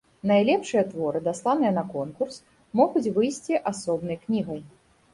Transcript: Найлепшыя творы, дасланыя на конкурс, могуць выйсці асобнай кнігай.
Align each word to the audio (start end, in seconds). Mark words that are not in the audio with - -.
Найлепшыя 0.29 0.83
творы, 0.93 1.21
дасланыя 1.27 1.71
на 1.77 1.85
конкурс, 1.93 2.41
могуць 2.83 3.07
выйсці 3.21 3.63
асобнай 3.75 4.17
кнігай. 4.27 4.61